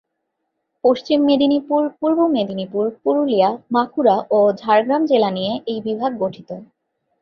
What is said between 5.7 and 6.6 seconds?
এই বিভাগ গঠিত।